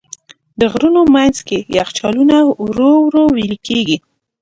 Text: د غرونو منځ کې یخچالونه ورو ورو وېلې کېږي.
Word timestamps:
د 0.59 0.61
غرونو 0.71 1.01
منځ 1.15 1.37
کې 1.47 1.57
یخچالونه 1.77 2.37
ورو 2.63 2.91
ورو 3.05 3.23
وېلې 3.35 3.59
کېږي. 3.67 3.97